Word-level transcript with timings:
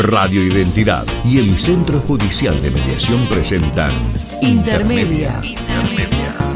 Radio 0.00 0.42
Identidad 0.42 1.04
y 1.26 1.38
el 1.38 1.58
Centro 1.58 2.00
Judicial 2.00 2.60
de 2.62 2.70
Mediación 2.70 3.26
presentan 3.26 3.92
Intermedia. 4.40 5.42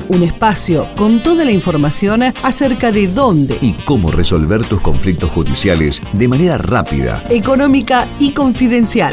Un 0.08 0.22
espacio 0.22 0.88
con 0.96 1.20
toda 1.20 1.44
la 1.44 1.50
información 1.50 2.22
acerca 2.42 2.90
de 2.90 3.06
dónde, 3.06 3.58
y 3.60 3.72
cómo 3.84 4.10
resolver 4.10 4.64
tus 4.64 4.80
conflictos 4.80 5.30
judiciales 5.30 6.00
de 6.14 6.28
manera 6.28 6.56
rápida. 6.56 7.22
económica 7.28 8.08
y 8.18 8.32
confidencial. 8.32 9.12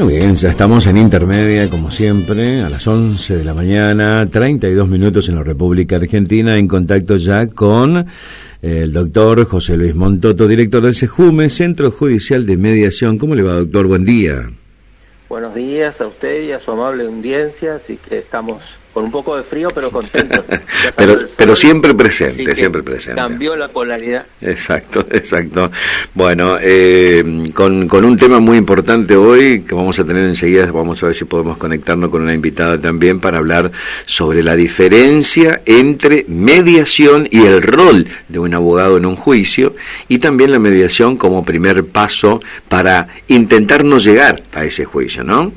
Muy 0.00 0.16
bien, 0.16 0.36
ya 0.36 0.50
estamos 0.50 0.86
en 0.86 0.96
intermedia, 0.96 1.68
como 1.68 1.90
siempre, 1.90 2.62
a 2.62 2.70
las 2.70 2.86
11 2.86 3.38
de 3.38 3.44
la 3.44 3.52
mañana, 3.52 4.28
32 4.30 4.88
minutos 4.88 5.28
en 5.28 5.34
la 5.34 5.42
República 5.42 5.96
Argentina, 5.96 6.56
en 6.56 6.68
contacto 6.68 7.16
ya 7.16 7.48
con 7.48 8.06
el 8.62 8.92
doctor 8.92 9.44
José 9.44 9.76
Luis 9.76 9.96
Montoto, 9.96 10.46
director 10.46 10.84
del 10.84 10.94
SEJUME, 10.94 11.50
Centro 11.50 11.90
Judicial 11.90 12.46
de 12.46 12.56
Mediación. 12.56 13.18
¿Cómo 13.18 13.34
le 13.34 13.42
va, 13.42 13.54
doctor? 13.54 13.88
Buen 13.88 14.04
día. 14.04 14.48
Buenos 15.28 15.52
días 15.56 16.00
a 16.00 16.06
usted 16.06 16.44
y 16.44 16.52
a 16.52 16.60
su 16.60 16.70
amable 16.70 17.04
audiencia, 17.04 17.74
así 17.74 17.96
que 17.96 18.18
estamos 18.18 18.78
con 18.98 19.04
un 19.04 19.12
poco 19.12 19.36
de 19.36 19.44
frío, 19.44 19.70
pero 19.72 19.92
salió 20.92 21.24
Pero, 21.36 21.54
siempre 21.54 21.94
presente, 21.94 22.56
siempre 22.56 22.82
presente. 22.82 23.20
Cambió 23.20 23.54
la 23.54 23.68
polaridad. 23.68 24.26
Exacto, 24.40 25.06
exacto. 25.12 25.70
Bueno, 26.14 26.58
eh, 26.60 27.52
con, 27.54 27.86
con 27.86 28.04
un 28.04 28.16
tema 28.16 28.40
muy 28.40 28.58
importante 28.58 29.14
hoy 29.14 29.62
que 29.62 29.72
vamos 29.72 30.00
a 30.00 30.04
tener 30.04 30.24
enseguida, 30.24 30.68
vamos 30.72 31.00
a 31.00 31.06
ver 31.06 31.14
si 31.14 31.26
podemos 31.26 31.58
conectarnos 31.58 32.10
con 32.10 32.22
una 32.22 32.34
invitada 32.34 32.76
también 32.76 33.20
para 33.20 33.38
hablar 33.38 33.70
sobre 34.04 34.42
la 34.42 34.56
diferencia 34.56 35.62
entre 35.64 36.24
mediación 36.26 37.28
y 37.30 37.42
el 37.42 37.62
rol 37.62 38.08
de 38.26 38.40
un 38.40 38.52
abogado 38.52 38.96
en 38.96 39.06
un 39.06 39.14
juicio 39.14 39.76
y 40.08 40.18
también 40.18 40.50
la 40.50 40.58
mediación 40.58 41.16
como 41.16 41.44
primer 41.44 41.84
paso 41.84 42.40
para 42.68 43.06
intentar 43.28 43.84
no 43.84 43.98
llegar 43.98 44.42
a 44.52 44.64
ese 44.64 44.84
juicio, 44.84 45.22
¿no? 45.22 45.52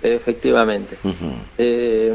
Efectivamente. 0.00 0.96
Eh, 1.56 2.14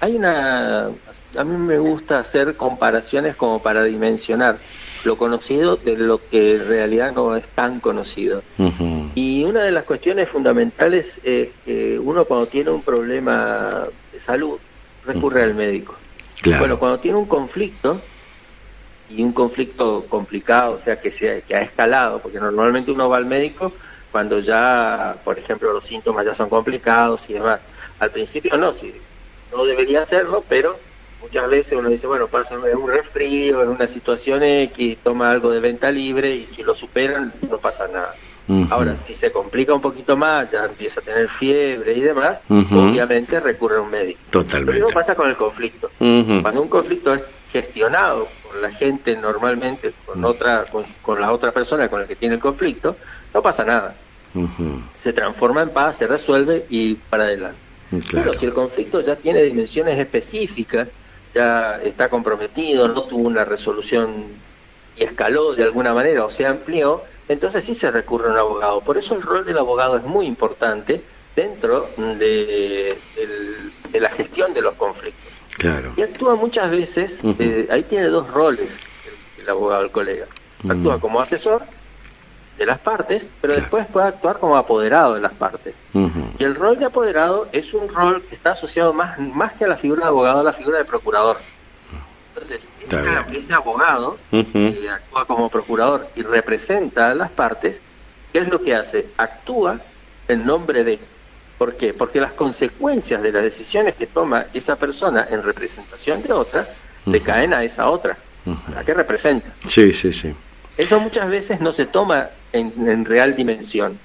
hay 0.00 0.16
una... 0.16 0.90
A 1.36 1.44
mí 1.44 1.56
me 1.56 1.78
gusta 1.78 2.18
hacer 2.18 2.56
comparaciones 2.56 3.36
como 3.36 3.60
para 3.60 3.84
dimensionar 3.84 4.58
lo 5.04 5.16
conocido 5.16 5.76
de 5.76 5.96
lo 5.96 6.26
que 6.28 6.56
en 6.56 6.68
realidad 6.68 7.12
no 7.14 7.36
es 7.36 7.46
tan 7.48 7.80
conocido. 7.80 8.42
Y 9.14 9.44
una 9.44 9.62
de 9.62 9.70
las 9.70 9.84
cuestiones 9.84 10.28
fundamentales 10.28 11.20
es 11.22 11.50
que 11.64 11.98
uno 11.98 12.24
cuando 12.24 12.46
tiene 12.46 12.70
un 12.70 12.82
problema 12.82 13.86
de 14.12 14.20
salud 14.20 14.58
recurre 15.06 15.44
al 15.44 15.54
médico. 15.54 15.94
Claro. 16.40 16.60
Bueno, 16.60 16.78
cuando 16.78 16.98
tiene 16.98 17.18
un 17.18 17.26
conflicto, 17.26 18.00
y 19.10 19.22
un 19.22 19.32
conflicto 19.32 20.04
complicado, 20.06 20.74
o 20.74 20.78
sea, 20.78 21.00
que, 21.00 21.10
se, 21.10 21.42
que 21.42 21.54
ha 21.54 21.62
escalado, 21.62 22.20
porque 22.20 22.38
normalmente 22.38 22.90
uno 22.90 23.08
va 23.08 23.16
al 23.16 23.26
médico 23.26 23.72
cuando 24.10 24.38
ya, 24.38 25.16
por 25.24 25.38
ejemplo, 25.38 25.72
los 25.72 25.84
síntomas 25.84 26.24
ya 26.24 26.34
son 26.34 26.48
complicados 26.48 27.28
y 27.28 27.34
demás. 27.34 27.60
Al 27.98 28.10
principio 28.10 28.56
no, 28.56 28.72
sí, 28.72 28.94
no 29.52 29.64
debería 29.64 30.02
hacerlo, 30.02 30.44
pero 30.48 30.78
muchas 31.22 31.48
veces 31.48 31.78
uno 31.78 31.88
dice, 31.88 32.06
bueno, 32.06 32.26
pasa 32.28 32.56
un 32.56 32.64
un 32.64 32.90
resfrío, 32.90 33.62
en 33.62 33.68
una 33.68 33.86
situación 33.86 34.42
X, 34.42 34.98
toma 35.02 35.30
algo 35.30 35.50
de 35.50 35.60
venta 35.60 35.90
libre 35.90 36.34
y 36.34 36.46
si 36.46 36.62
lo 36.62 36.74
superan 36.74 37.32
no 37.50 37.58
pasa 37.58 37.88
nada. 37.88 38.14
Ahora, 38.70 38.96
si 38.96 39.14
se 39.14 39.30
complica 39.30 39.74
un 39.74 39.82
poquito 39.82 40.16
más, 40.16 40.50
ya 40.50 40.64
empieza 40.64 41.00
a 41.00 41.02
tener 41.02 41.28
fiebre 41.28 41.92
y 41.92 42.00
demás, 42.00 42.40
obviamente 42.48 43.40
recurre 43.40 43.76
a 43.76 43.82
un 43.82 43.90
médico. 43.90 44.18
Lo 44.32 44.42
Totalmente. 44.42 44.72
mismo 44.72 44.88
pasa 44.90 45.14
con 45.14 45.28
el 45.28 45.36
conflicto. 45.36 45.90
Cuando 45.98 46.62
un 46.62 46.68
conflicto 46.68 47.12
es 47.12 47.22
gestionado 47.52 48.28
por 48.42 48.56
la 48.56 48.70
gente 48.70 49.16
normalmente 49.16 49.92
con 50.06 50.22
otra 50.24 50.64
con, 50.64 50.84
con 51.02 51.20
la 51.20 51.32
otra 51.32 51.50
persona 51.52 51.88
con 51.88 52.00
la 52.00 52.06
que 52.06 52.16
tiene 52.16 52.36
el 52.36 52.40
conflicto, 52.40 52.96
no 53.34 53.42
pasa 53.42 53.64
nada. 53.64 53.94
Se 54.94 55.12
transforma 55.12 55.62
en 55.62 55.70
paz, 55.70 55.98
se 55.98 56.06
resuelve 56.06 56.64
y 56.70 56.94
para 56.94 57.24
adelante. 57.24 57.58
Claro. 57.90 58.06
Pero 58.10 58.34
si 58.34 58.46
el 58.46 58.52
conflicto 58.52 59.00
ya 59.00 59.16
tiene 59.16 59.42
dimensiones 59.42 59.98
específicas, 59.98 60.88
ya 61.34 61.80
está 61.82 62.08
comprometido, 62.08 62.88
no 62.88 63.02
tuvo 63.04 63.26
una 63.26 63.44
resolución 63.44 64.26
y 64.96 65.04
escaló 65.04 65.54
de 65.54 65.64
alguna 65.64 65.94
manera 65.94 66.24
o 66.24 66.30
se 66.30 66.46
amplió, 66.46 67.02
entonces 67.28 67.64
sí 67.64 67.74
se 67.74 67.90
recurre 67.90 68.28
a 68.28 68.32
un 68.32 68.38
abogado. 68.38 68.80
Por 68.80 68.98
eso 68.98 69.14
el 69.14 69.22
rol 69.22 69.44
del 69.44 69.58
abogado 69.58 69.96
es 69.96 70.04
muy 70.04 70.26
importante 70.26 71.02
dentro 71.36 71.90
de, 71.96 72.96
la 73.98 74.10
gestión 74.10 74.52
de 74.52 74.62
los 74.62 74.74
conflictos. 74.74 75.32
Claro. 75.56 75.92
Y 75.96 76.02
actúa 76.02 76.36
muchas 76.36 76.70
veces, 76.70 77.20
eh, 77.38 77.66
ahí 77.70 77.82
tiene 77.84 78.06
dos 78.06 78.28
roles 78.30 78.76
el, 79.36 79.42
el 79.42 79.50
abogado, 79.50 79.82
el 79.82 79.90
colega. 79.90 80.26
Actúa 80.68 80.94
Ujú. 80.96 81.00
como 81.00 81.20
asesor 81.20 81.62
de 82.58 82.66
las 82.66 82.78
partes, 82.78 83.30
pero 83.40 83.52
Claro. 83.54 83.60
después 83.62 83.86
puede 83.86 84.08
actuar 84.08 84.38
como 84.38 84.56
apoderado 84.56 85.14
de 85.14 85.20
las 85.20 85.32
partes. 85.32 85.74
Y 85.94 86.44
el 86.44 86.54
rol 86.54 86.76
de 86.78 86.84
apoderado 86.86 87.48
es 87.52 87.72
un 87.72 87.88
rol 87.88 88.22
que 88.28 88.34
está 88.34 88.50
asociado 88.50 88.92
más, 88.92 89.18
más 89.18 89.52
que 89.54 89.64
a 89.64 89.68
la 89.68 89.76
figura 89.76 90.02
de 90.02 90.08
abogado, 90.08 90.40
a 90.40 90.42
la 90.42 90.52
figura 90.52 90.78
de 90.78 90.84
procurador. 90.84 91.38
Entonces, 92.34 92.66
bien. 92.88 93.04
ese 93.34 93.52
abogado 93.52 94.18
que 94.30 94.88
actúa 94.90 95.24
como 95.26 95.48
procurador 95.48 96.08
y 96.14 96.22
representa 96.22 97.10
a 97.10 97.14
las 97.14 97.30
partes, 97.30 97.80
¿qué 98.32 98.40
es 98.40 98.48
lo 98.48 98.60
que 98.62 98.74
hace? 98.74 99.06
Actúa 99.16 99.78
en 100.28 100.44
nombre 100.46 100.84
de. 100.84 100.98
¿Por 101.58 101.76
qué? 101.76 101.92
Porque 101.94 102.20
las 102.20 102.32
consecuencias 102.32 103.20
de 103.22 103.32
las 103.32 103.42
decisiones 103.42 103.94
que 103.96 104.06
toma 104.06 104.46
esa 104.54 104.76
persona 104.76 105.26
en 105.30 105.42
representación 105.42 106.22
de 106.22 106.32
otra, 106.32 106.68
le 107.06 107.20
caen 107.20 107.52
a 107.54 107.64
esa 107.64 107.88
otra, 107.90 108.16
a 108.46 108.70
la 108.76 108.84
que 108.84 108.94
representa. 108.94 109.48
Sí, 109.66 109.92
sí, 109.92 110.12
sí. 110.12 110.32
Eso 110.78 111.00
muchas 111.00 111.28
veces 111.28 111.60
no 111.60 111.72
se 111.72 111.86
toma 111.86 112.30
en, 112.52 112.88
en 112.88 113.04
real 113.04 113.34
dimensión. 113.34 114.00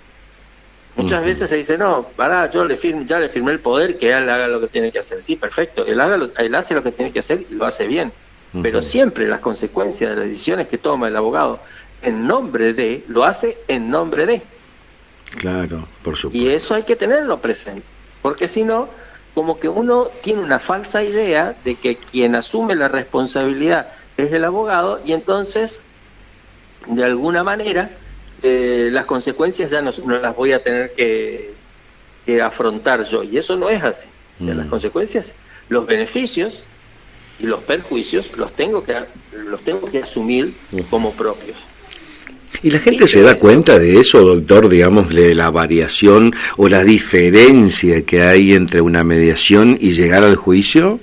Muchas 0.95 1.23
veces 1.25 1.50
se 1.50 1.56
dice, 1.56 1.78
no, 1.78 2.13
pará, 2.16 2.51
yo 2.51 2.66
le 2.66 2.78
firme, 2.78 3.06
ya 3.06 3.19
le 3.19 3.29
firmé 3.29 3.51
el 3.51 3.61
poder, 3.61 3.97
que 3.97 4.11
él 4.11 4.29
haga 4.29 4.47
lo 4.47 4.59
que 4.61 4.67
tiene 4.67 4.91
que 4.91 5.00
hacer. 5.00 5.22
Sí, 5.23 5.35
perfecto, 5.38 5.85
él, 5.85 6.00
haga 6.00 6.17
lo- 6.17 6.35
él 6.35 6.53
hace 6.56 6.75
lo 6.75 6.84
que 6.84 6.91
tiene 6.91 7.11
que 7.11 7.19
hacer 7.19 7.45
y 7.50 7.56
lo 7.56 7.66
hace 7.66 7.88
bien. 7.88 8.13
Pero 8.61 8.81
siempre 8.81 9.28
las 9.28 9.39
consecuencias 9.39 10.11
de 10.11 10.16
las 10.16 10.25
decisiones 10.28 10.67
que 10.67 10.78
toma 10.78 11.07
el 11.07 11.16
abogado 11.16 11.63
en 12.01 12.28
nombre 12.28 12.73
de, 12.73 13.05
lo 13.07 13.23
hace 13.23 13.63
en 13.67 13.90
nombre 13.90 14.25
de. 14.28 14.47
Claro, 15.40 15.88
por 16.03 16.16
Y 16.16 16.17
supuesto. 16.17 16.50
eso 16.50 16.75
hay 16.75 16.84
que 16.84 16.95
tenerlo 16.95 17.41
presente. 17.41 17.88
Porque 18.22 18.47
si 18.47 18.63
no, 18.63 18.90
como 19.34 19.59
que 19.59 19.69
uno 19.69 20.19
tiene 20.22 20.41
una 20.41 20.59
falsa 20.59 21.03
idea 21.03 21.53
de 21.63 21.79
que 21.79 22.05
quien 22.05 22.35
asume 22.35 22.75
la 22.75 22.88
responsabilidad 22.88 23.91
es 24.16 24.31
el 24.31 24.45
abogado 24.45 25.01
y 25.03 25.13
entonces, 25.13 25.92
de 26.88 27.03
alguna 27.03 27.44
manera, 27.44 27.89
eh, 28.41 28.89
las 28.91 29.05
consecuencias 29.05 29.71
ya 29.71 29.81
no, 29.81 29.91
no 30.05 30.17
las 30.17 30.35
voy 30.35 30.51
a 30.51 30.61
tener 30.61 30.94
que, 30.94 31.53
que 32.25 32.41
afrontar 32.41 33.05
yo. 33.05 33.23
Y 33.23 33.38
eso 33.38 33.55
no 33.55 33.69
es 33.69 33.83
así. 33.83 34.07
O 34.41 34.45
sea, 34.45 34.53
Mm. 34.53 34.57
las 34.57 34.67
consecuencias, 34.67 35.33
los 35.69 35.85
beneficios 35.85 36.66
y 37.39 37.45
los 37.45 37.63
perjuicios 37.63 38.31
los 38.35 38.51
tengo 38.53 38.83
que, 38.83 38.95
los 39.31 39.61
tengo 39.61 39.89
que 39.89 39.99
asumir 39.99 40.53
como 40.89 41.11
propios. 41.11 41.57
¿Y 42.61 42.69
la 42.69 42.79
gente 42.79 43.07
se 43.07 43.22
da 43.22 43.35
cuenta 43.35 43.79
de 43.79 43.99
eso, 43.99 44.22
doctor, 44.23 44.69
digamos, 44.69 45.09
de 45.09 45.33
la 45.33 45.49
variación 45.49 46.33
o 46.57 46.69
la 46.69 46.83
diferencia 46.83 48.03
que 48.05 48.22
hay 48.22 48.53
entre 48.53 48.79
una 48.81 49.03
mediación 49.03 49.77
y 49.79 49.91
llegar 49.91 50.23
al 50.23 50.35
juicio? 50.35 50.99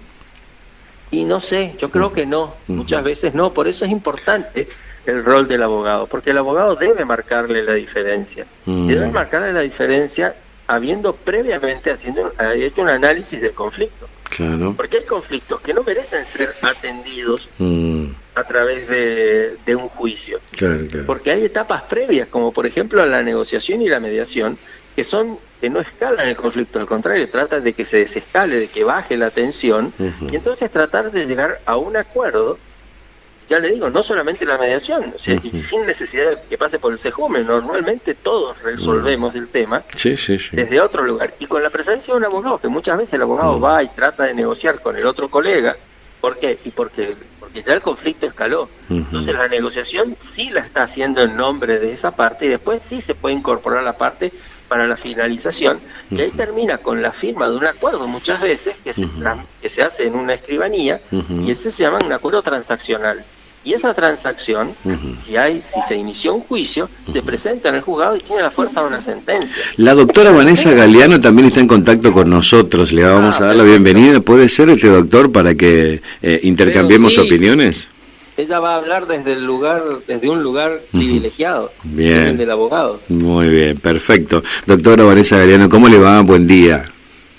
Y 1.10 1.24
no 1.24 1.40
sé, 1.40 1.74
yo 1.80 1.90
creo 1.90 2.12
que 2.12 2.24
no, 2.24 2.54
muchas 2.68 3.02
veces 3.02 3.34
no, 3.34 3.52
por 3.52 3.66
eso 3.66 3.84
es 3.84 3.90
importante 3.90 4.68
el 5.06 5.24
rol 5.24 5.48
del 5.48 5.62
abogado, 5.62 6.06
porque 6.06 6.30
el 6.30 6.38
abogado 6.38 6.76
debe 6.76 7.04
marcarle 7.04 7.62
la 7.62 7.74
diferencia. 7.74 8.46
Mm. 8.66 8.86
Debe 8.88 9.06
marcarle 9.08 9.52
la 9.52 9.60
diferencia 9.60 10.34
habiendo 10.66 11.14
previamente 11.14 11.90
haciendo, 11.90 12.32
hecho 12.54 12.82
un 12.82 12.90
análisis 12.90 13.40
del 13.40 13.52
conflicto. 13.52 14.08
Claro. 14.28 14.74
Porque 14.76 14.98
hay 14.98 15.04
conflictos 15.04 15.60
que 15.60 15.74
no 15.74 15.82
merecen 15.82 16.24
ser 16.24 16.54
atendidos 16.62 17.48
Mm, 17.58 18.12
a 18.36 18.44
través 18.44 18.88
de, 18.88 19.56
de 19.66 19.74
un 19.74 19.88
juicio. 19.88 20.38
claro, 20.56 20.86
claro. 20.88 21.06
Porque 21.06 21.32
hay 21.32 21.44
etapas 21.44 21.82
previas, 21.82 22.28
como 22.28 22.52
por 22.52 22.66
ejemplo 22.66 23.04
la 23.04 23.22
negociación 23.22 23.82
y 23.82 23.88
la 23.88 23.98
mediación, 23.98 24.56
que 24.94 25.02
son 25.04 25.38
que 25.60 25.68
no 25.68 25.80
escalan 25.80 26.26
el 26.28 26.36
conflicto, 26.36 26.78
al 26.78 26.86
contrario, 26.86 27.28
tratan 27.28 27.62
de 27.62 27.74
que 27.74 27.84
se 27.84 27.98
desescale, 27.98 28.56
de 28.56 28.68
que 28.68 28.82
baje 28.82 29.16
la 29.16 29.30
tensión, 29.30 29.92
y 30.30 30.34
entonces 30.34 30.70
tratar 30.70 31.10
de 31.10 31.26
llegar 31.26 31.60
a 31.66 31.76
un 31.76 31.96
acuerdo, 31.98 32.58
ya 33.50 33.58
le 33.58 33.72
digo, 33.72 33.90
no 33.90 34.02
solamente 34.04 34.44
la 34.46 34.56
mediación, 34.56 35.12
o 35.16 35.18
sea, 35.18 35.34
y 35.42 35.50
sin 35.50 35.84
necesidad 35.84 36.30
de 36.30 36.38
que 36.48 36.56
pase 36.56 36.78
por 36.78 36.92
el 36.92 36.98
CEJUME, 37.00 37.42
normalmente 37.42 38.14
todos 38.14 38.56
resolvemos 38.62 39.34
el 39.34 39.48
tema 39.48 39.82
Sí, 39.96 40.16
sí, 40.16 40.38
sí. 40.38 40.54
desde 40.54 40.80
otro 40.80 41.02
lugar, 41.02 41.34
y 41.40 41.46
con 41.46 41.60
la 41.60 41.68
presencia 41.68 42.14
de 42.14 42.18
un 42.18 42.24
abogado, 42.24 42.58
que 42.58 42.68
muchas 42.68 42.96
veces 42.96 43.14
el 43.14 43.22
abogado 43.22 43.58
va 43.58 43.82
y 43.82 43.88
trata 43.88 44.24
de 44.24 44.34
negociar 44.34 44.80
con 44.80 44.96
el 44.96 45.04
otro 45.04 45.28
colega, 45.28 45.74
¿por 46.20 46.38
qué? 46.38 46.58
Y 46.64 46.70
porque, 46.70 47.16
porque 47.40 47.62
ya 47.62 47.72
el 47.72 47.82
conflicto 47.82 48.26
escaló. 48.26 48.68
Entonces 48.88 49.34
la 49.34 49.48
negociación 49.48 50.16
sí 50.20 50.50
la 50.50 50.60
está 50.60 50.82
haciendo 50.82 51.22
en 51.22 51.36
nombre 51.36 51.80
de 51.80 51.92
esa 51.92 52.12
parte 52.12 52.46
y 52.46 52.50
después 52.50 52.82
sí 52.84 53.00
se 53.00 53.14
puede 53.16 53.34
incorporar 53.34 53.82
la 53.82 53.94
parte 53.94 54.30
para 54.68 54.86
la 54.86 54.96
finalización, 54.96 55.80
que 56.08 56.22
ahí 56.22 56.30
termina 56.30 56.78
con 56.78 57.02
la 57.02 57.10
firma 57.10 57.48
de 57.48 57.56
un 57.56 57.66
acuerdo 57.66 58.06
muchas 58.06 58.40
veces 58.40 58.76
que 58.84 58.92
se, 58.92 59.08
que 59.60 59.68
se 59.68 59.82
hace 59.82 60.04
en 60.06 60.14
una 60.14 60.34
escribanía 60.34 61.00
y 61.10 61.50
ese 61.50 61.72
se 61.72 61.82
llama 61.84 61.98
un 62.04 62.12
acuerdo 62.12 62.42
transaccional. 62.42 63.24
Y 63.62 63.74
esa 63.74 63.92
transacción, 63.92 64.70
si 65.24 65.36
hay, 65.36 65.60
si 65.60 65.80
se 65.86 65.94
inició 65.94 66.34
un 66.34 66.40
juicio, 66.40 66.88
se 67.12 67.20
presenta 67.22 67.68
en 67.68 67.74
el 67.74 67.80
juzgado 67.82 68.16
y 68.16 68.20
tiene 68.20 68.42
la 68.42 68.50
fuerza 68.50 68.80
de 68.80 68.86
una 68.86 69.02
sentencia. 69.02 69.62
La 69.76 69.94
doctora 69.94 70.30
Vanessa 70.30 70.72
Galeano 70.72 71.20
también 71.20 71.48
está 71.48 71.60
en 71.60 71.68
contacto 71.68 72.10
con 72.10 72.30
nosotros. 72.30 72.90
Le 72.90 73.04
vamos 73.04 73.38
a 73.38 73.46
dar 73.46 73.56
la 73.56 73.64
bienvenida. 73.64 74.20
¿Puede 74.20 74.48
ser 74.48 74.70
este 74.70 74.88
doctor 74.88 75.30
para 75.30 75.54
que 75.54 76.00
eh, 76.22 76.40
intercambiemos 76.42 77.18
opiniones? 77.18 77.88
ella 78.40 78.58
va 78.58 78.74
a 78.74 78.76
hablar 78.78 79.06
desde 79.06 79.34
el 79.34 79.44
lugar, 79.44 79.82
desde 80.06 80.28
un 80.28 80.42
lugar 80.42 80.80
privilegiado, 80.90 81.72
bien. 81.82 82.28
el 82.28 82.36
del 82.38 82.50
abogado. 82.50 83.00
Muy 83.08 83.48
bien, 83.48 83.76
perfecto. 83.78 84.42
Doctora 84.66 85.04
Vanessa 85.04 85.36
Galeano, 85.36 85.68
¿cómo 85.68 85.88
le 85.88 85.98
va? 85.98 86.20
Buen 86.22 86.46
día. 86.46 86.90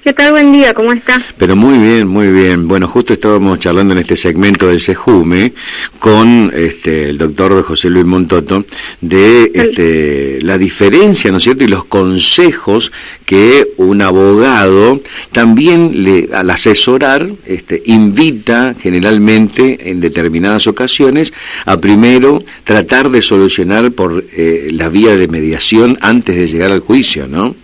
¿Qué 0.04 0.14
tal? 0.14 0.32
Buen 0.32 0.52
día, 0.52 0.74
¿cómo 0.74 0.92
está? 0.94 1.22
Pero 1.38 1.56
muy 1.56 1.78
bien, 1.78 2.08
muy 2.08 2.32
bien. 2.32 2.68
Bueno, 2.68 2.88
justo 2.88 3.14
estábamos 3.14 3.60
charlando 3.60 3.94
en 3.94 4.00
este 4.00 4.18
segmento 4.18 4.68
del 4.68 4.82
Sejume 4.82 5.54
con 6.00 6.52
este, 6.56 7.12
el 7.12 7.20
doctor 7.20 7.62
José 7.62 7.88
Luis 7.92 8.06
Montoto 8.06 8.66
de 9.00 9.52
este, 9.54 10.40
la 10.42 10.58
diferencia, 10.58 11.30
¿no 11.30 11.38
es 11.38 11.44
cierto?, 11.44 11.66
y 11.66 11.68
los 11.68 11.86
consejos 11.86 12.92
que 13.26 13.74
un 13.78 14.02
abogado 14.02 15.02
también 15.32 16.04
le, 16.04 16.30
al 16.34 16.50
asesorar 16.50 17.30
este, 17.46 17.84
invita 17.86 18.74
generalmente 18.82 19.92
en 19.92 20.00
determinadas 20.00 20.66
ocasiones 20.66 21.32
a 21.68 21.78
primero 21.78 22.44
tratar 22.64 23.12
de 23.12 23.22
solucionar 23.22 23.92
por 23.92 24.26
eh, 24.34 24.70
la 24.72 24.90
vía 24.90 25.16
de 25.16 25.28
mediación 25.28 26.00
antes 26.02 26.36
de 26.36 26.48
llegar 26.48 26.72
al 26.72 26.80
juicio, 26.80 27.28
¿no? 27.28 27.56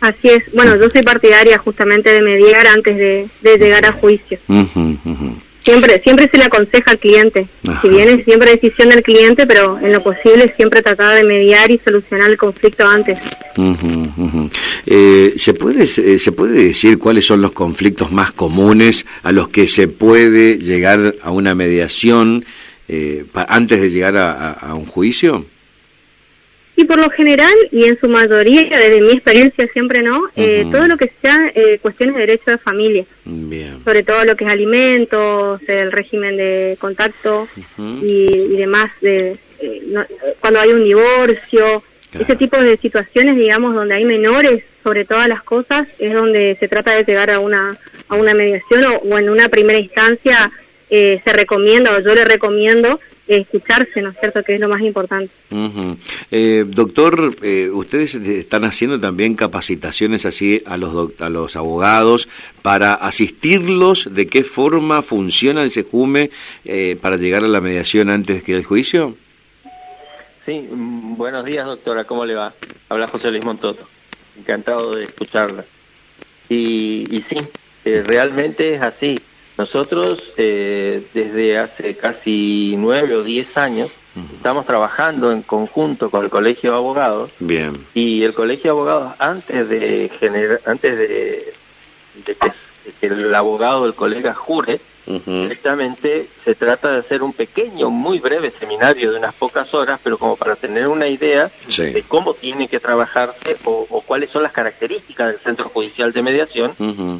Así 0.00 0.28
es. 0.28 0.42
Bueno, 0.52 0.76
yo 0.76 0.88
soy 0.90 1.02
partidaria 1.02 1.58
justamente 1.58 2.10
de 2.10 2.20
mediar 2.20 2.66
antes 2.66 2.96
de, 2.96 3.28
llegar 3.58 3.84
a 3.86 3.92
juicio. 3.92 4.38
Siempre 5.66 6.00
siempre 6.04 6.28
se 6.30 6.38
le 6.38 6.44
aconseja 6.44 6.92
al 6.92 6.98
cliente. 6.98 7.48
Si 7.82 7.88
bien 7.88 8.08
es 8.08 8.24
siempre 8.24 8.52
decisión 8.52 8.88
del 8.90 9.02
cliente, 9.02 9.48
pero 9.48 9.78
en 9.80 9.92
lo 9.92 10.00
posible 10.00 10.54
siempre 10.54 10.80
tratar 10.80 11.16
de 11.16 11.24
mediar 11.24 11.68
y 11.72 11.80
solucionar 11.84 12.30
el 12.30 12.36
conflicto 12.36 12.86
antes. 12.86 13.18
Eh, 14.86 15.34
¿se, 15.36 15.54
puede, 15.54 15.82
eh, 15.84 16.18
¿Se 16.20 16.30
puede 16.30 16.66
decir 16.66 16.98
cuáles 16.98 17.26
son 17.26 17.40
los 17.40 17.50
conflictos 17.50 18.12
más 18.12 18.30
comunes 18.30 19.04
a 19.24 19.32
los 19.32 19.48
que 19.48 19.66
se 19.66 19.88
puede 19.88 20.58
llegar 20.58 21.16
a 21.20 21.32
una 21.32 21.56
mediación 21.56 22.44
eh, 22.86 23.24
antes 23.34 23.80
de 23.80 23.90
llegar 23.90 24.16
a 24.16 24.72
un 24.72 24.86
juicio? 24.86 25.46
Y 26.78 26.84
por 26.84 26.98
lo 26.98 27.08
general, 27.08 27.54
y 27.72 27.84
en 27.84 27.98
su 27.98 28.06
mayoría, 28.06 28.68
desde 28.68 29.00
mi 29.00 29.12
experiencia 29.12 29.66
siempre 29.72 30.02
no, 30.02 30.20
eh, 30.36 30.66
todo 30.70 30.86
lo 30.86 30.98
que 30.98 31.10
sea 31.22 31.50
eh, 31.54 31.78
cuestiones 31.80 32.14
de 32.14 32.20
derecho 32.20 32.50
de 32.50 32.58
familia. 32.58 33.06
Sobre 33.82 34.02
todo 34.02 34.24
lo 34.26 34.36
que 34.36 34.44
es 34.44 34.50
alimentos, 34.50 35.62
el 35.66 35.90
régimen 35.90 36.36
de 36.36 36.76
contacto 36.78 37.48
y, 37.78 38.56
demás, 38.56 38.90
de, 39.00 39.38
eh, 39.58 39.82
cuando 40.38 40.60
hay 40.60 40.74
un 40.74 40.84
divorcio, 40.84 41.82
ese 42.12 42.36
tipo 42.36 42.58
de 42.58 42.76
situaciones, 42.76 43.36
digamos, 43.36 43.74
donde 43.74 43.94
hay 43.94 44.04
menores 44.04 44.62
sobre 44.84 45.06
todas 45.06 45.28
las 45.28 45.42
cosas, 45.42 45.88
es 45.98 46.12
donde 46.12 46.58
se 46.60 46.68
trata 46.68 46.94
de 46.94 47.04
llegar 47.04 47.30
a 47.30 47.40
una, 47.40 47.78
a 48.08 48.14
una 48.16 48.34
mediación 48.34 48.84
o, 49.02 49.18
en 49.18 49.30
una 49.30 49.48
primera 49.48 49.78
instancia 49.78 50.50
se 50.88 51.32
recomienda 51.32 51.96
o 51.96 52.00
yo 52.00 52.14
le 52.14 52.24
recomiendo 52.24 53.00
escucharse, 53.26 54.00
¿no 54.02 54.10
es 54.10 54.16
cierto?, 54.20 54.42
que 54.42 54.54
es 54.54 54.60
lo 54.60 54.68
más 54.68 54.80
importante. 54.80 55.32
eh, 56.30 56.64
doctor, 56.66 57.36
eh, 57.42 57.68
ustedes 57.70 58.14
están 58.14 58.64
haciendo 58.64 58.98
también 59.00 59.34
capacitaciones 59.34 60.26
así 60.26 60.62
a 60.64 60.76
los, 60.76 61.10
a 61.20 61.28
los 61.28 61.56
abogados 61.56 62.28
para 62.62 62.94
asistirlos 62.94 64.08
de 64.12 64.26
qué 64.26 64.44
forma 64.44 65.02
funciona 65.02 65.62
el 65.62 65.70
SEJUME 65.70 66.30
eh, 66.64 66.96
para 67.00 67.16
llegar 67.16 67.44
a 67.44 67.48
la 67.48 67.60
mediación 67.60 68.10
antes 68.10 68.42
que 68.42 68.54
el 68.54 68.64
juicio. 68.64 69.16
Sí, 70.36 70.66
mm, 70.70 71.16
buenos 71.16 71.44
días, 71.44 71.66
doctora, 71.66 72.04
¿cómo 72.04 72.24
le 72.24 72.34
va? 72.34 72.54
Habla 72.88 73.08
José 73.08 73.30
Luis 73.30 73.44
Montoto, 73.44 73.88
encantado 74.38 74.94
de 74.94 75.04
escucharla. 75.04 75.64
Y, 76.48 77.08
y 77.10 77.20
sí, 77.20 77.38
eh, 77.84 78.04
realmente 78.06 78.74
es 78.74 78.82
así 78.82 79.18
nosotros 79.58 80.34
eh, 80.36 81.06
desde 81.14 81.58
hace 81.58 81.96
casi 81.96 82.74
nueve 82.76 83.14
o 83.14 83.22
diez 83.22 83.56
años 83.56 83.92
estamos 84.34 84.64
trabajando 84.64 85.30
en 85.30 85.42
conjunto 85.42 86.10
con 86.10 86.24
el 86.24 86.30
Colegio 86.30 86.70
de 86.70 86.76
Abogados. 86.76 87.30
Bien. 87.38 87.86
Y 87.92 88.22
el 88.22 88.32
Colegio 88.32 88.64
de 88.64 88.70
Abogados 88.70 89.12
antes 89.18 89.68
de 89.68 90.10
generar, 90.18 90.60
antes 90.64 90.98
de, 90.98 91.52
de 92.24 92.34
que, 92.34 93.06
el 93.06 93.34
abogado, 93.34 93.86
el 93.86 93.94
colega 93.94 94.34
jure, 94.34 94.80
directamente 95.06 96.28
se 96.34 96.54
trata 96.54 96.90
de 96.90 96.98
hacer 96.98 97.22
un 97.22 97.32
pequeño, 97.32 97.90
muy 97.90 98.18
breve 98.18 98.50
seminario 98.50 99.12
de 99.12 99.18
unas 99.18 99.34
pocas 99.34 99.72
horas, 99.74 100.00
pero 100.02 100.18
como 100.18 100.36
para 100.36 100.56
tener 100.56 100.88
una 100.88 101.08
idea 101.08 101.50
de 101.76 102.04
cómo 102.06 102.34
tiene 102.34 102.66
que 102.66 102.80
trabajarse 102.80 103.56
o, 103.64 103.86
cuáles 104.06 104.30
son 104.30 104.42
las 104.42 104.52
características 104.52 105.28
del 105.28 105.38
Centro 105.38 105.68
Judicial 105.68 106.12
de 106.12 106.22
Mediación 106.22 106.72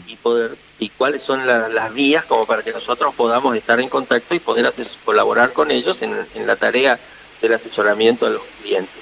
y 0.06 0.16
poder 0.16 0.56
y 0.78 0.90
cuáles 0.90 1.22
son 1.22 1.46
las 1.46 1.94
vías 1.94 2.24
como 2.24 2.44
para 2.44 2.62
que 2.62 2.72
nosotros 2.72 3.14
podamos 3.14 3.56
estar 3.56 3.80
en 3.80 3.88
contacto 3.88 4.34
y 4.34 4.40
poder 4.40 4.68
colaborar 5.04 5.52
con 5.52 5.70
ellos 5.70 6.02
en, 6.02 6.14
la 6.46 6.56
tarea 6.56 6.98
del 7.40 7.54
asesoramiento 7.54 8.26
de 8.26 8.32
los 8.32 8.42
clientes. 8.62 8.94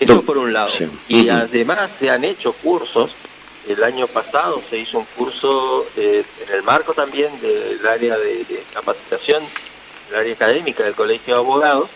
Eso 0.00 0.22
por 0.22 0.38
un 0.38 0.52
lado. 0.52 0.70
Y 1.08 1.28
además 1.28 1.90
se 1.90 2.10
han 2.10 2.24
hecho 2.24 2.52
cursos 2.52 3.14
el 3.68 3.82
año 3.84 4.06
pasado 4.06 4.60
se 4.62 4.78
hizo 4.78 4.98
un 4.98 5.04
curso 5.16 5.86
eh, 5.96 6.24
en 6.46 6.54
el 6.54 6.62
marco 6.62 6.94
también 6.94 7.40
del 7.40 7.86
área 7.86 8.18
de, 8.18 8.64
capacitación, 8.72 9.42
el 10.10 10.16
área 10.16 10.34
académica 10.34 10.84
del 10.84 10.94
Colegio 10.94 11.34
de 11.34 11.40
Abogados. 11.40 11.90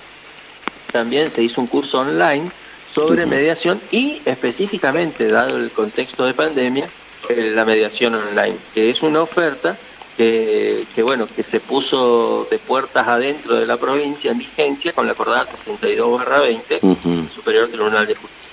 También 0.93 1.31
se 1.31 1.43
hizo 1.43 1.61
un 1.61 1.67
curso 1.67 1.99
online 1.99 2.51
sobre 2.93 3.27
mediación 3.27 3.81
y 3.91 4.23
específicamente, 4.25 5.29
dado 5.29 5.57
el 5.57 5.71
contexto 5.73 6.25
de 6.25 6.35
pandemia, 6.35 6.89
eh, 7.29 7.53
la 7.55 7.65
mediación 7.65 8.15
online, 8.15 8.57
que 8.73 8.89
es 8.89 9.03
una 9.03 9.23
oferta 9.23 9.77
que, 10.17 10.87
que, 10.95 11.03
bueno 11.03 11.27
que 11.27 11.43
se 11.43 11.61
puso 11.61 12.47
de 12.51 12.59
puertas 12.59 13.07
adentro 13.07 13.57
de 13.57 13.67
la 13.67 13.77
provincia 13.77 14.31
en 14.31 14.39
vigencia 14.39 14.93
con 14.93 15.05
la 15.07 15.13
acordada 15.13 15.45
62/20 15.45 17.29
Superior 17.35 17.69
Tribunal 17.69 18.07
de 18.07 18.15
Justicia. 18.15 18.46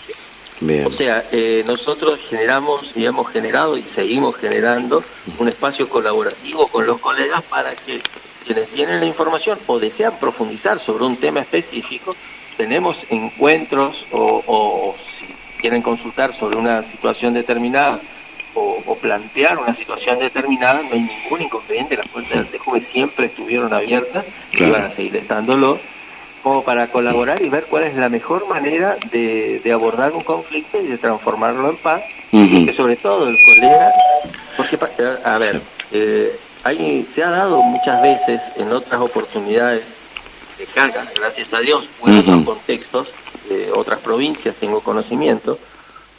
O 0.85 0.91
sea, 0.91 1.25
eh, 1.31 1.63
nosotros 1.67 2.19
generamos 2.29 2.91
y 2.95 3.05
hemos 3.05 3.29
generado 3.31 3.77
y 3.77 3.83
seguimos 3.83 4.35
generando 4.38 5.03
un 5.39 5.50
espacio 5.50 5.89
colaborativo 5.89 6.67
con 6.67 6.85
los 6.85 7.00
colegas 7.00 7.44
para 7.44 7.75
que 7.75 8.01
quienes 8.45 8.69
tienen 8.69 9.00
la 9.00 9.05
información 9.05 9.59
o 9.67 9.79
desean 9.79 10.19
profundizar 10.19 10.79
sobre 10.79 11.05
un 11.05 11.17
tema 11.17 11.41
específico, 11.41 12.15
tenemos 12.57 13.05
encuentros 13.10 14.05
o, 14.12 14.95
si 15.19 15.27
quieren 15.60 15.81
consultar 15.81 16.33
sobre 16.33 16.57
una 16.57 16.83
situación 16.83 17.33
determinada 17.33 18.00
o, 18.53 18.95
plantear 19.01 19.57
una 19.57 19.74
situación 19.74 20.19
determinada, 20.19 20.81
no 20.81 20.93
hay 20.93 21.01
ningún 21.01 21.41
inconveniente, 21.41 21.98
las 21.98 22.07
puertas 22.07 22.51
del 22.51 22.60
CJV 22.60 22.79
siempre 22.79 23.25
estuvieron 23.25 23.74
abiertas 23.74 24.25
y 24.53 24.69
van 24.69 24.83
a 24.86 24.91
seguir 24.91 25.17
estándolo 25.17 25.77
como 26.43 26.63
para 26.63 26.88
colaborar 26.88 27.41
y 27.41 27.47
ver 27.47 27.65
cuál 27.69 27.83
es 27.83 27.95
la 27.95 28.09
mejor 28.09 28.47
manera 28.47 28.97
de, 29.12 29.62
abordar 29.73 30.12
un 30.12 30.23
conflicto 30.23 30.79
y 30.79 30.88
de 30.88 30.97
transformarlo 30.97 31.69
en 31.69 31.77
paz, 31.77 32.03
y 32.31 32.65
que 32.65 32.73
sobre 32.73 32.97
todo 32.97 33.29
el 33.29 33.38
colega, 33.45 33.93
porque, 34.57 34.77
a 35.23 35.38
ver, 35.38 35.62
eh, 35.91 36.38
hay, 36.63 37.07
se 37.12 37.23
ha 37.23 37.29
dado 37.29 37.63
muchas 37.63 38.01
veces 38.01 38.51
en 38.57 38.71
otras 38.73 39.00
oportunidades 39.00 39.95
de 40.57 40.65
carga, 40.65 41.05
gracias 41.15 41.53
a 41.53 41.59
Dios, 41.59 41.88
o 42.01 42.09
en 42.09 42.19
otros 42.19 42.43
contextos, 42.43 43.13
de 43.47 43.71
otras 43.71 44.00
provincias 44.00 44.55
tengo 44.57 44.81
conocimiento, 44.81 45.57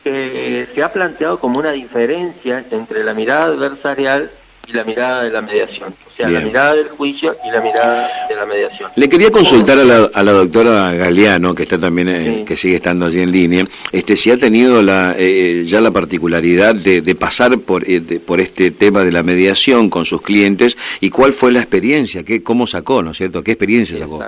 que 0.02 0.64
se 0.66 0.82
ha 0.82 0.92
planteado 0.92 1.38
como 1.38 1.58
una 1.58 1.72
diferencia 1.72 2.64
entre 2.70 3.04
la 3.04 3.14
mirada 3.14 3.46
adversarial 3.46 4.30
y 4.66 4.72
la 4.72 4.84
mirada 4.84 5.24
de 5.24 5.30
la 5.30 5.40
mediación, 5.40 5.94
o 6.06 6.10
sea, 6.10 6.28
la 6.28 6.40
mirada 6.40 6.74
del 6.74 6.88
juicio 6.88 7.36
y 7.44 7.50
la 7.50 7.60
mirada 7.60 8.26
de 8.28 8.34
la 8.34 8.46
mediación. 8.46 8.90
Le 8.96 9.08
quería 9.08 9.30
consultar 9.30 9.78
a 9.78 9.84
la, 9.84 10.10
a 10.12 10.22
la 10.22 10.32
doctora 10.32 10.92
Galeano, 10.92 11.54
que 11.54 11.64
está 11.64 11.78
también, 11.78 12.08
eh, 12.08 12.44
que 12.46 12.56
sigue 12.56 12.76
estando 12.76 13.06
allí 13.06 13.20
en 13.20 13.30
línea, 13.30 13.64
este, 13.92 14.16
si 14.16 14.30
ha 14.30 14.38
tenido 14.38 14.82
la, 14.82 15.14
eh, 15.18 15.62
ya 15.64 15.80
la 15.80 15.90
particularidad 15.90 16.74
de, 16.74 17.00
de 17.00 17.14
pasar 17.14 17.58
por, 17.60 17.88
eh, 17.88 18.20
por 18.24 18.40
este 18.40 18.70
tema 18.70 19.04
de 19.04 19.12
la 19.12 19.22
mediación 19.22 19.90
con 19.90 20.06
sus 20.06 20.22
clientes 20.22 20.76
y 21.00 21.10
cuál 21.10 21.32
fue 21.32 21.52
la 21.52 21.60
experiencia, 21.60 22.22
qué, 22.22 22.42
cómo 22.42 22.66
sacó, 22.66 23.02
¿no 23.02 23.10
es 23.10 23.18
cierto? 23.18 23.42
¿Qué 23.42 23.52
experiencia 23.52 23.98
sacó? 23.98 24.24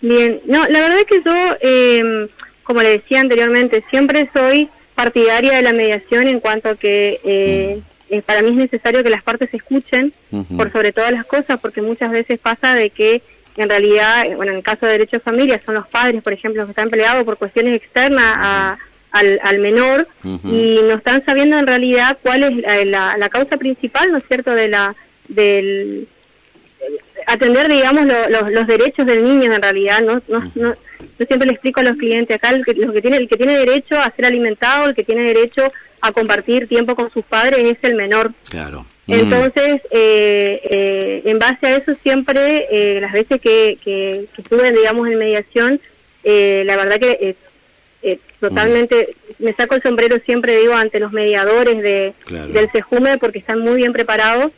Bien, 0.00 0.40
no, 0.46 0.66
la 0.66 0.80
verdad 0.80 0.98
es 0.98 1.06
que 1.06 1.22
yo, 1.24 1.56
em, 1.60 2.28
como 2.64 2.80
le 2.80 2.90
decía 2.90 3.20
anteriormente, 3.20 3.84
siempre 3.90 4.30
soy 4.34 4.68
partidaria 4.94 5.56
de 5.56 5.62
la 5.62 5.72
mediación 5.72 6.26
en 6.26 6.40
cuanto 6.40 6.70
a 6.70 6.74
que 6.74 7.78
mm. 7.84 7.89
Eh, 8.10 8.22
para 8.22 8.42
mí 8.42 8.50
es 8.50 8.56
necesario 8.56 9.04
que 9.04 9.10
las 9.10 9.22
partes 9.22 9.48
escuchen 9.54 10.12
por 10.56 10.72
sobre 10.72 10.92
todas 10.92 11.12
las 11.12 11.24
cosas, 11.26 11.60
porque 11.60 11.80
muchas 11.80 12.10
veces 12.10 12.40
pasa 12.40 12.74
de 12.74 12.90
que 12.90 13.22
en 13.56 13.68
realidad, 13.68 14.24
eh, 14.26 14.34
bueno, 14.34 14.50
en 14.50 14.58
el 14.58 14.64
caso 14.64 14.84
de 14.84 14.92
derecho 14.92 15.18
de 15.18 15.22
familia 15.22 15.62
son 15.64 15.76
los 15.76 15.86
padres, 15.86 16.20
por 16.22 16.32
ejemplo, 16.32 16.64
que 16.64 16.70
están 16.70 16.90
peleados 16.90 17.22
por 17.22 17.38
cuestiones 17.38 17.76
externas 17.76 18.34
a, 18.36 18.78
al, 19.12 19.40
al 19.44 19.58
menor 19.58 20.08
y 20.24 20.80
no 20.82 20.94
están 20.94 21.24
sabiendo 21.24 21.56
en 21.56 21.66
realidad 21.68 22.18
cuál 22.22 22.42
es 22.42 22.86
la, 22.86 23.16
la, 23.16 23.28
causa 23.28 23.56
principal, 23.56 24.10
¿no 24.10 24.18
es 24.18 24.24
cierto?, 24.26 24.54
de 24.54 24.68
la 24.68 24.96
del 25.28 26.08
atender, 27.26 27.68
digamos, 27.68 28.06
los, 28.06 28.50
los 28.50 28.66
derechos 28.66 29.06
del 29.06 29.22
niño 29.22 29.52
en 29.52 29.62
realidad, 29.62 30.00
no, 30.00 30.20
no, 30.28 30.50
no, 30.56 30.74
yo 31.20 31.26
siempre 31.26 31.46
le 31.46 31.52
explico 31.52 31.80
a 31.80 31.84
los 31.84 31.98
clientes 31.98 32.34
acá, 32.34 32.48
el 32.48 32.64
que, 32.64 32.72
lo 32.74 32.94
que 32.94 33.02
tiene, 33.02 33.18
el 33.18 33.28
que 33.28 33.36
tiene 33.36 33.58
derecho 33.58 33.94
a 33.96 34.10
ser 34.16 34.24
alimentado, 34.24 34.86
el 34.86 34.94
que 34.94 35.04
tiene 35.04 35.22
derecho 35.22 35.70
a 36.00 36.12
compartir 36.12 36.66
tiempo 36.66 36.96
con 36.96 37.10
sus 37.12 37.24
padres 37.26 37.58
es 37.62 37.84
el 37.84 37.94
menor. 37.94 38.32
Claro. 38.48 38.86
Entonces, 39.06 39.82
eh, 39.90 40.60
eh, 40.64 41.22
en 41.26 41.38
base 41.38 41.66
a 41.66 41.76
eso 41.76 41.94
siempre, 42.02 42.66
eh, 42.70 43.00
las 43.00 43.12
veces 43.12 43.38
que, 43.40 43.76
que, 43.84 44.26
que, 44.34 44.42
estuve, 44.42 44.72
digamos, 44.72 45.08
en 45.08 45.18
mediación, 45.18 45.80
eh, 46.24 46.62
la 46.64 46.76
verdad 46.76 46.98
que 46.98 47.36
eh, 48.02 48.18
totalmente 48.38 49.14
me 49.38 49.52
saco 49.54 49.74
el 49.74 49.82
sombrero 49.82 50.16
siempre 50.24 50.58
digo 50.58 50.72
ante 50.72 51.00
los 51.00 51.12
mediadores 51.12 51.82
de 51.82 52.14
del 52.30 52.70
CEJUME 52.70 53.18
porque 53.18 53.40
están 53.40 53.58
muy 53.58 53.76
bien 53.76 53.92
preparados 53.92 54.52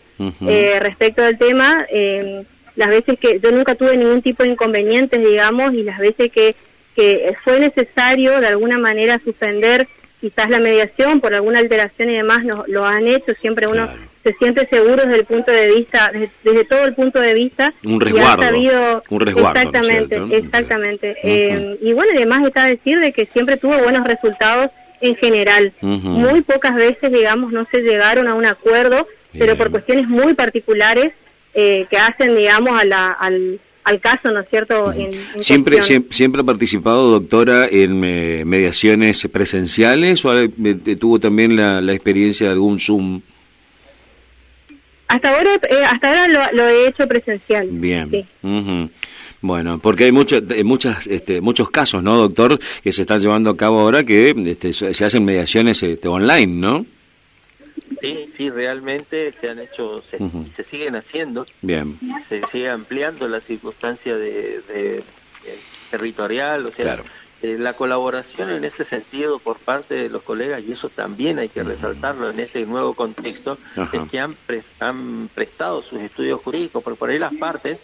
eh, 0.46 0.78
respecto 0.78 1.22
del 1.22 1.36
tema 1.38 1.84
eh, 1.90 2.44
las 2.76 2.88
veces 2.88 3.18
que 3.18 3.40
yo 3.40 3.50
nunca 3.52 3.74
tuve 3.74 3.96
ningún 3.96 4.22
tipo 4.22 4.42
de 4.42 4.50
inconvenientes 4.50 5.20
digamos 5.22 5.72
y 5.74 5.82
las 5.82 5.98
veces 5.98 6.30
que 6.32 6.54
que 6.94 7.34
fue 7.44 7.58
necesario 7.58 8.40
de 8.40 8.48
alguna 8.48 8.78
manera 8.78 9.20
suspender 9.24 9.88
quizás 10.20 10.48
la 10.50 10.60
mediación 10.60 11.20
por 11.20 11.34
alguna 11.34 11.58
alteración 11.58 12.10
y 12.10 12.14
demás 12.14 12.44
no, 12.44 12.64
lo 12.68 12.84
han 12.84 13.08
hecho. 13.08 13.32
Siempre 13.40 13.66
uno 13.66 13.88
se 14.22 14.32
siente 14.34 14.68
seguro 14.68 15.04
desde 15.04 15.16
el 15.16 15.24
punto 15.24 15.50
de 15.50 15.74
vista 15.74 16.12
desde, 16.44 16.64
todo 16.64 16.84
el 16.84 16.94
punto 16.94 17.20
de 17.20 17.34
vista. 17.34 17.74
Un 17.82 18.00
resguardo 18.00 19.02
un 19.10 19.20
resguardo 19.20 19.60
exactamente 19.60 20.20
exactamente. 20.30 21.16
Eh, 21.24 21.78
y 21.82 21.92
bueno 21.92 22.12
además 22.14 22.46
está 22.46 22.64
a 22.64 22.68
decir 22.68 23.00
de 23.00 23.12
que 23.12 23.26
siempre 23.32 23.56
tuvo 23.56 23.76
buenos 23.78 24.06
resultados 24.06 24.70
en 25.00 25.16
general. 25.16 25.72
Muy 25.80 26.42
pocas 26.42 26.76
veces 26.76 27.10
digamos 27.10 27.52
no 27.52 27.66
se 27.72 27.80
llegaron 27.80 28.28
a 28.28 28.34
un 28.34 28.46
acuerdo 28.46 29.08
pero 29.36 29.56
por 29.56 29.70
cuestiones 29.70 30.06
muy 30.08 30.34
particulares 30.34 31.12
eh, 31.54 31.86
que 31.90 31.96
hacen 31.96 32.36
digamos 32.36 32.80
a 32.80 32.84
la, 32.84 33.12
al 33.12 33.60
al 33.84 34.00
caso, 34.00 34.30
¿no 34.30 34.40
es 34.40 34.48
cierto? 34.48 34.92
¿Siempre, 35.40 35.82
siempre, 36.10 36.42
ha 36.42 36.44
participado, 36.44 37.10
doctora, 37.10 37.66
en 37.70 38.04
eh, 38.04 38.44
mediaciones 38.44 39.26
presenciales 39.32 40.24
o 40.24 40.38
eh, 40.38 40.48
tuvo 40.98 41.18
también 41.18 41.56
la, 41.56 41.92
experiencia 41.92 42.46
de 42.46 42.52
algún 42.52 42.78
Zoom? 42.78 43.20
Hasta 45.08 45.36
ahora, 45.36 45.54
eh, 45.68 45.84
hasta 45.84 46.08
ahora 46.08 46.50
lo, 46.52 46.68
he 46.68 46.88
hecho 46.88 47.06
presencial. 47.06 47.68
Bien. 47.70 48.28
Bueno, 49.40 49.80
porque 49.80 50.04
hay 50.04 50.12
muchas, 50.12 50.42
muchas, 50.62 51.06
este, 51.08 51.40
muchos 51.40 51.68
casos, 51.70 52.02
¿no, 52.02 52.16
doctor, 52.16 52.60
que 52.82 52.92
se 52.92 53.02
están 53.02 53.20
llevando 53.20 53.50
a 53.50 53.56
cabo 53.56 53.80
ahora 53.80 54.04
que 54.04 54.32
este, 54.46 54.72
se 54.72 55.04
hacen 55.04 55.24
mediaciones 55.24 55.82
este, 55.82 56.06
online, 56.06 56.46
¿no? 56.46 56.86
Sí, 58.42 58.50
realmente 58.50 59.32
se 59.32 59.48
han 59.48 59.60
hecho 59.60 60.02
se, 60.02 60.18
y 60.20 60.50
se 60.50 60.64
siguen 60.64 60.96
haciendo. 60.96 61.46
Bien. 61.60 61.98
se 62.26 62.44
sigue 62.46 62.68
ampliando 62.68 63.28
la 63.28 63.40
circunstancia 63.40 64.16
de, 64.16 65.04
territorial, 65.90 66.66
o 66.66 66.72
sea, 66.72 67.02
eh, 67.40 67.56
la 67.58 67.74
colaboración 67.74 68.50
en 68.50 68.64
ese 68.64 68.84
sentido 68.84 69.38
por 69.38 69.58
parte 69.58 69.94
de 69.94 70.08
los 70.08 70.22
colegas, 70.22 70.62
y 70.66 70.72
eso 70.72 70.88
también 70.88 71.38
hay 71.38 71.50
que 71.50 71.62
resaltarlo 71.62 72.30
en 72.30 72.40
este 72.40 72.66
nuevo 72.66 72.94
contexto, 72.94 73.58
es 73.92 74.10
que 74.10 74.18
han, 74.18 74.36
han 74.80 75.28
prestado 75.32 75.82
sus 75.82 76.00
estudios 76.00 76.40
jurídicos, 76.40 76.82
porque 76.82 76.98
por 76.98 77.10
ahí 77.10 77.20
las 77.20 77.34
partes 77.34 77.78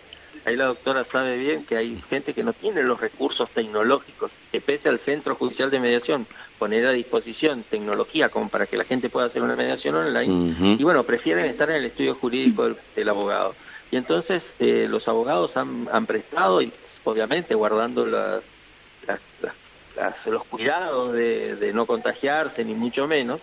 ahí 0.48 0.56
la 0.56 0.66
doctora 0.66 1.04
sabe 1.04 1.36
bien 1.36 1.64
que 1.64 1.76
hay 1.76 2.02
gente 2.08 2.32
que 2.34 2.42
no 2.42 2.52
tiene 2.52 2.82
los 2.82 3.00
recursos 3.00 3.48
tecnológicos, 3.50 4.32
que 4.50 4.60
pese 4.60 4.88
al 4.88 4.98
Centro 4.98 5.34
Judicial 5.34 5.70
de 5.70 5.78
Mediación 5.78 6.26
poner 6.58 6.86
a 6.86 6.92
disposición 6.92 7.64
tecnología 7.68 8.30
como 8.30 8.48
para 8.48 8.66
que 8.66 8.76
la 8.76 8.84
gente 8.84 9.10
pueda 9.10 9.26
hacer 9.26 9.42
una 9.42 9.56
mediación 9.56 9.94
online, 9.94 10.76
y 10.78 10.82
bueno, 10.82 11.04
prefieren 11.04 11.44
estar 11.44 11.70
en 11.70 11.76
el 11.76 11.84
estudio 11.86 12.14
jurídico 12.14 12.70
del, 12.96 13.08
abogado. 13.08 13.54
Y 13.90 13.96
entonces 13.96 14.56
eh, 14.58 14.86
los 14.88 15.08
abogados 15.08 15.56
han, 15.56 15.88
han, 15.92 16.06
prestado, 16.06 16.60
y 16.62 16.72
obviamente 17.04 17.54
guardando 17.54 18.06
las, 18.06 18.44
los 20.26 20.44
cuidados 20.44 21.12
de, 21.12 21.70
no 21.74 21.86
contagiarse, 21.86 22.64
ni 22.64 22.74
mucho 22.74 23.06
menos, 23.06 23.40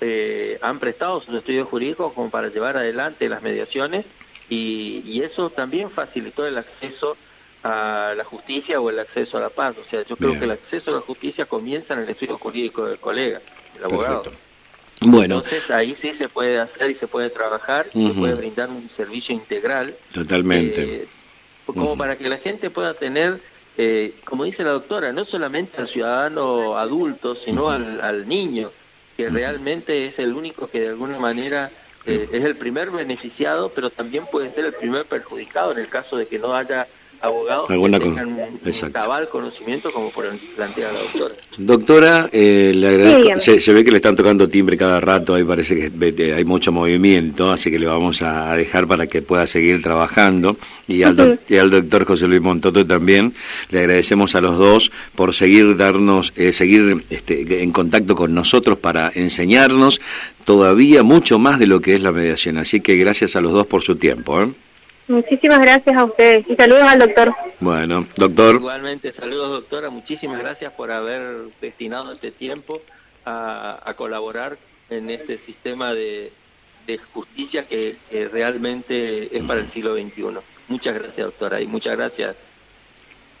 eh, 0.00 0.58
han 0.60 0.80
prestado 0.80 1.20
sus 1.20 1.34
estudios 1.34 1.68
jurídicos 1.68 2.12
como 2.12 2.28
para 2.28 2.48
llevar 2.48 2.76
adelante 2.76 3.28
las 3.28 3.42
mediaciones 3.42 4.10
y, 4.48 5.22
eso 5.22 5.50
también 5.50 5.90
facilitó 5.90 6.46
el 6.46 6.58
acceso 6.58 7.16
a 7.62 8.12
la 8.16 8.24
justicia 8.24 8.78
o 8.80 8.90
el 8.90 8.98
acceso 8.98 9.38
a 9.38 9.40
la 9.40 9.48
paz. 9.48 9.76
O 9.78 9.84
sea, 9.84 10.02
yo 10.04 10.16
creo 10.16 10.38
que 10.38 10.44
el 10.44 10.50
acceso 10.50 10.90
a 10.90 10.94
la 10.94 11.00
justicia 11.00 11.46
comienza 11.46 11.94
en 11.94 12.00
el 12.00 12.10
estudio 12.10 12.36
jurídico 12.38 12.84
del 12.84 12.98
colega, 12.98 13.40
del 13.74 13.84
abogado. 13.84 14.22
Bueno. 15.00 15.36
Entonces 15.36 15.70
ahí 15.70 15.94
sí 15.94 16.14
se 16.14 16.28
puede 16.28 16.60
hacer 16.60 16.90
y 16.90 16.94
se 16.94 17.06
puede 17.06 17.30
trabajar 17.30 17.86
y 17.94 18.06
se 18.06 18.14
puede 18.14 18.34
brindar 18.34 18.68
un 18.70 18.88
servicio 18.90 19.34
integral. 19.34 19.96
Totalmente. 20.12 20.82
Eh, 20.82 21.08
como 21.66 21.96
para 21.96 22.16
que 22.16 22.28
la 22.28 22.36
gente 22.38 22.70
pueda 22.70 22.94
tener, 22.94 23.40
eh, 23.78 24.14
como 24.24 24.44
dice 24.44 24.62
la 24.62 24.70
doctora, 24.70 25.12
no 25.12 25.24
solamente 25.24 25.78
al 25.78 25.86
ciudadano 25.86 26.76
adulto, 26.76 27.34
sino 27.34 27.70
al, 27.70 28.00
al 28.02 28.28
niño, 28.28 28.70
que 29.16 29.30
realmente 29.30 30.06
es 30.06 30.18
el 30.18 30.34
único 30.34 30.68
que 30.68 30.80
de 30.80 30.88
alguna 30.88 31.18
manera 31.18 31.70
eh, 32.06 32.28
es 32.32 32.44
el 32.44 32.56
primer 32.56 32.90
beneficiado, 32.90 33.72
pero 33.74 33.90
también 33.90 34.26
puede 34.26 34.50
ser 34.50 34.66
el 34.66 34.74
primer 34.74 35.06
perjudicado 35.06 35.72
en 35.72 35.78
el 35.78 35.88
caso 35.88 36.16
de 36.16 36.26
que 36.26 36.38
no 36.38 36.54
haya 36.54 36.86
abogados 37.24 37.66
que 37.66 37.74
tengan 37.74 38.28
un, 38.28 38.90
cabal 38.92 39.28
conocimiento 39.28 39.90
como 39.90 40.10
por 40.10 40.24
plantea 40.56 40.92
la 40.92 40.98
doctora. 40.98 41.34
Doctora, 41.58 42.28
eh, 42.32 42.72
le 42.74 42.88
agradezco. 42.88 43.60
Se, 43.60 43.72
ve 43.72 43.84
que 43.84 43.90
le 43.90 43.98
están 43.98 44.16
tocando 44.16 44.48
timbre 44.48 44.76
cada 44.76 45.00
rato, 45.00 45.34
ahí 45.34 45.44
parece 45.44 45.90
que 45.90 46.34
hay 46.34 46.44
mucho 46.44 46.72
movimiento, 46.72 47.50
así 47.50 47.70
que 47.70 47.78
le 47.78 47.86
vamos 47.86 48.22
a 48.22 48.54
dejar 48.56 48.86
para 48.86 49.06
que 49.06 49.22
pueda 49.22 49.46
seguir 49.46 49.82
trabajando. 49.82 50.56
Y 50.86 51.02
al, 51.02 51.40
y 51.48 51.56
al 51.56 51.70
doctor 51.70 52.04
José 52.04 52.26
Luis 52.26 52.40
Montoto 52.40 52.86
también, 52.86 53.34
le 53.70 53.80
agradecemos 53.80 54.34
a 54.34 54.40
los 54.40 54.58
dos 54.58 54.92
por 55.14 55.34
seguir 55.34 55.76
darnos, 55.76 56.32
eh, 56.36 56.52
seguir 56.52 57.04
este, 57.10 57.62
en 57.62 57.72
contacto 57.72 58.14
con 58.14 58.34
nosotros 58.34 58.78
para 58.78 59.10
enseñarnos 59.14 60.00
todavía 60.44 61.02
mucho 61.02 61.38
más 61.38 61.58
de 61.58 61.66
lo 61.66 61.80
que 61.80 61.94
es 61.94 62.00
la 62.00 62.12
mediación. 62.12 62.58
Así 62.58 62.80
que 62.80 62.96
gracias 62.96 63.36
a 63.36 63.40
los 63.40 63.52
dos 63.52 63.66
por 63.66 63.82
su 63.82 63.96
tiempo. 63.96 64.42
¿eh? 64.42 64.52
Muchísimas 65.06 65.60
gracias 65.60 65.96
a 65.96 66.04
ustedes 66.04 66.46
y 66.48 66.56
saludos 66.56 66.82
al 66.82 66.98
doctor. 66.98 67.34
Bueno, 67.60 68.06
doctor. 68.16 68.56
Igualmente, 68.56 69.10
saludos 69.10 69.50
doctora, 69.50 69.90
muchísimas 69.90 70.38
gracias 70.38 70.72
por 70.72 70.90
haber 70.90 71.50
destinado 71.60 72.12
este 72.12 72.30
tiempo 72.30 72.80
a, 73.26 73.92
colaborar 73.96 74.56
en 74.88 75.10
este 75.10 75.38
sistema 75.38 75.92
de, 75.92 76.32
justicia 77.12 77.66
que, 77.66 77.96
realmente 78.32 79.36
es 79.36 79.44
para 79.44 79.60
el 79.60 79.68
siglo 79.68 79.94
XXI. 79.94 80.38
Muchas 80.68 80.94
gracias 80.94 81.26
doctora 81.26 81.60
y 81.60 81.66
muchas 81.66 81.96
gracias 81.96 82.36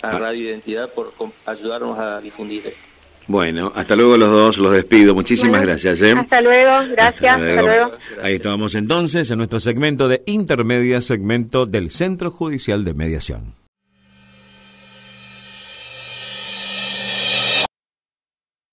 a 0.02 0.08
ah. 0.08 0.18
Radio 0.18 0.44
Identidad 0.44 0.92
por 0.92 1.14
ayudarnos 1.46 1.98
a 1.98 2.20
difundir 2.20 2.74
bueno, 3.26 3.72
hasta 3.74 3.96
luego 3.96 4.16
los 4.16 4.30
dos, 4.30 4.58
los 4.58 4.72
despido. 4.72 5.14
Muchísimas 5.14 5.62
gracias. 5.62 6.00
¿eh? 6.02 6.14
Hasta 6.16 6.40
luego, 6.40 6.70
gracias. 6.90 7.36
Hasta 7.36 7.62
luego. 7.62 7.90
Ahí 8.22 8.36
estábamos 8.36 8.74
entonces 8.74 9.30
en 9.30 9.38
nuestro 9.38 9.60
segmento 9.60 10.08
de 10.08 10.22
intermedia, 10.26 11.00
segmento 11.00 11.66
del 11.66 11.90
Centro 11.90 12.30
Judicial 12.30 12.84
de 12.84 12.94
Mediación. 12.94 13.63